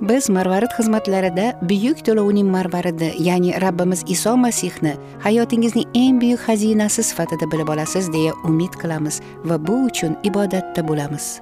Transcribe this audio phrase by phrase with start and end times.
[0.00, 4.94] Biz marvarid xizmatlarida buyuk to'lovning marvaridi ya'ni rabbimiz iso masihni
[5.24, 11.40] hayotingizning eng buyuk xazinasi sifatida bilib olasiz deya umid qilamiz va bu uchun ibodatda bo'lamiz.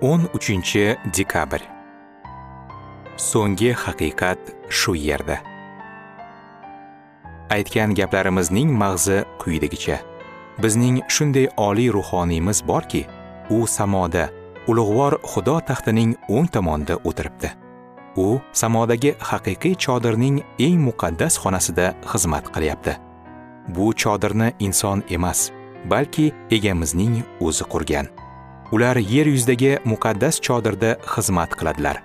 [0.00, 1.60] O'n uchinchi dekabr.
[3.16, 5.36] So'nggi haqiqat shu yerda.
[7.50, 10.09] Aytgan gaplarimizning mag'zi quyidagicha.
[10.62, 13.06] Bizning shunday oliy ruhoniymiz borki
[13.50, 14.28] u samoda
[14.66, 17.50] ulug'vor xudo taxtining o'ng tomonida o'tiribdi.
[18.16, 22.92] U samodagi haqiqiy chodirning eng muqaddas xonasida xizmat qilyapti.
[23.74, 25.50] Bu chodirni inson emas
[25.90, 28.06] balki egamizning o'zi qurgan.
[28.72, 31.96] Ular yer yuzidagi muqaddas chodirda xizmat qiladilar.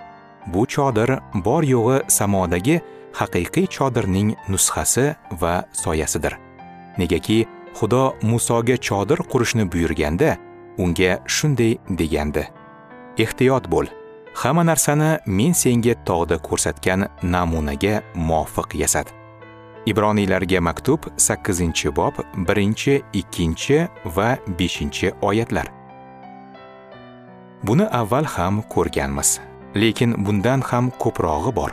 [0.53, 1.09] Bu chodir
[1.45, 2.79] bor yo'g'i samodagi
[3.19, 5.05] haqiqiy chodirning nusxasi
[5.41, 6.33] va soyasidir.
[6.97, 7.45] Negaki
[7.77, 10.37] xudo musoga chodir qurishni buyurganda
[10.77, 12.43] unga shunday degandi.
[13.17, 13.87] Ehtiyot bo'l.
[14.35, 19.07] Hamma narsani men senga tog'da ko'rsatgan namunaga muvofiq yasat.
[19.85, 22.13] Ibroniylarga maktub 8 bob
[22.47, 25.67] 1 2 va 5 oyatlar.
[27.63, 29.39] Buni avval ham ko'rganmiz
[29.75, 31.71] lekin bundan ham ko'prog'i bor.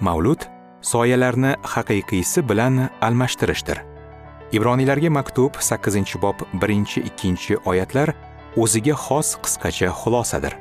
[0.00, 0.40] Mavlud
[0.82, 3.91] soyalarni haqiqiysi bilan almashtirishdir.
[4.52, 8.12] Ibroniylarga maktub 8 bob 1-2 oyatlar
[8.56, 10.54] o'ziga xos qisqacha xulosadir.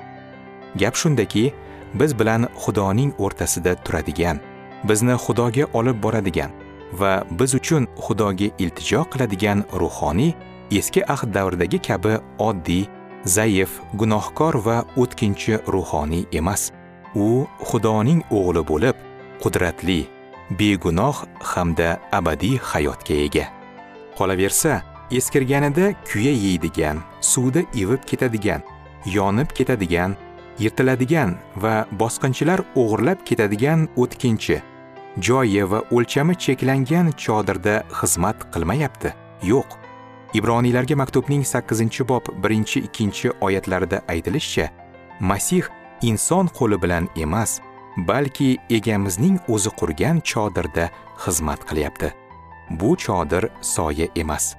[0.79, 1.51] Gap shundaki
[1.93, 4.39] biz bilan xudoning o'rtasida turadigan
[4.83, 6.51] bizni xudoga olib boradigan
[6.99, 10.33] va biz uchun xudoga iltijo qiladigan ruhoniy
[10.79, 12.87] eski ahd davridagi kabi oddiy
[13.25, 16.71] zaif gunohkor va o'tkinchi ruhoniy emas.
[17.15, 18.95] U xudoning o'g'li bo'lib
[19.43, 19.99] qudratli
[20.59, 21.17] begunoh
[21.51, 23.60] hamda abadiy hayotga ega.
[24.21, 24.81] Qolaversa
[25.19, 28.61] eskirganida kuya yeydigan suvda ivib ketadigan
[29.17, 30.15] yonib ketadigan
[30.63, 34.61] yirtiladigan va bosqinchilar o'g'irlab ketadigan o'tkinchi
[35.27, 39.13] joyi va o'lchami cheklangan chodirda xizmat qilmayapti.
[39.43, 39.69] Yo'q.
[40.33, 44.69] Ibroniylarga maktubning 8 bob 1-2 oyatlarida aytilishicha
[45.19, 45.63] masih
[46.01, 47.59] inson qo'li bilan emas
[47.97, 50.89] balki egamizning o'zi qurgan chodirda
[51.25, 52.20] xizmat qilyapti.
[52.79, 54.55] Bu chodir soya emas.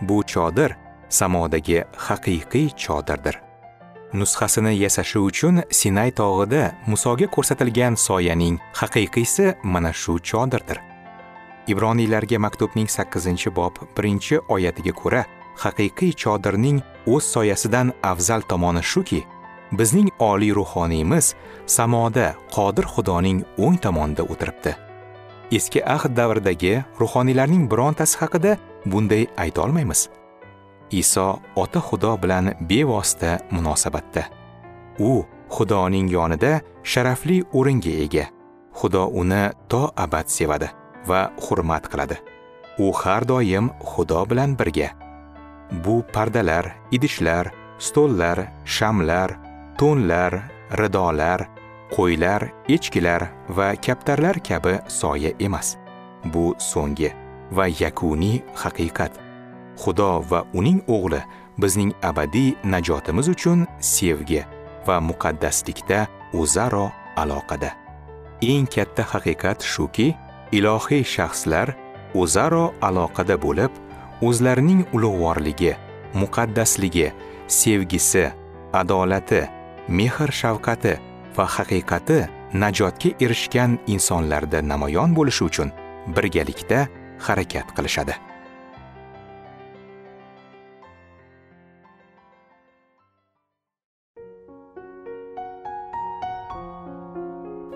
[0.00, 0.76] Bu chodir
[1.08, 3.40] samodagi haqiqiy chodirdir.
[4.12, 10.78] Nusxasini yasashi uchun sinay tog'ida musoga ko'rsatilgan soyaning haqiqiysi mana shu chodirdir.
[11.66, 15.24] Ibroniylarga maktubning 8 bob 1 oyatiga ko'ra
[15.64, 19.24] haqiqiy chodirning o'z soyasidan afzal tomoni shuki
[19.72, 21.34] bizning oliy ruhoniymiz
[21.66, 24.91] samoda qodir xudoning o'ng tomonida o'tiribdi.
[25.58, 30.08] Eski ahd davridagi ruhoniylarning birontasi haqida bunday ayta olmaymiz
[30.92, 34.22] iso ota xudo bilan bevosita munosabatda.
[35.00, 38.26] U xudoning yonida sharafli o'ringa ega.
[38.78, 40.68] Xudo uni to abad sevadi
[41.08, 42.16] va hurmat qiladi.
[42.78, 44.92] U har doim xudo bilan birga.
[45.84, 49.38] Bu pardalar idishlar stollar shamlar
[49.78, 50.32] to'nlar
[50.80, 51.48] ridolar
[51.94, 53.22] qo'ylar echkilar
[53.56, 55.76] va kaptarlar kabi soya emas.
[56.32, 57.10] Bu so'nggi
[57.56, 59.12] va yakuniy haqiqat.
[59.82, 61.20] Xudo va uning o'g'li
[61.62, 64.42] bizning abadiy najotimiz uchun sevgi
[64.86, 66.00] va muqaddaslikda
[66.40, 66.86] o'zaro
[67.22, 67.70] aloqada.
[68.42, 70.08] Eng katta haqiqat shuki
[70.52, 71.68] ilohiy shaxslar
[72.14, 73.72] o'zaro aloqada bo'lib
[74.28, 75.72] o'zlarining ulug'vorligi
[76.20, 77.08] muqaddasligi
[77.60, 78.24] sevgisi
[78.80, 79.42] adolati
[79.88, 80.94] mehr shafqati
[81.36, 82.18] va haqiqati
[82.64, 85.72] najotga erishgan insonlarda namoyon bo'lishi uchun
[86.16, 86.84] birgalikda
[87.26, 88.18] harakat qilishadi.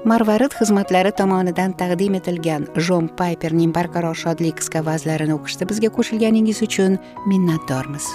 [0.06, 6.94] Marvarid xizmatlari tomonidan taqdim etilgan jon payperning barqaror shodlik qisqa vazlarini o'qishda bizga qo'shilganingiz uchun
[7.32, 8.06] minnatdormiz.